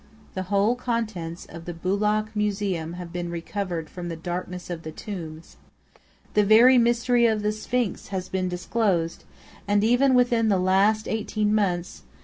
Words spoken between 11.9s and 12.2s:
M.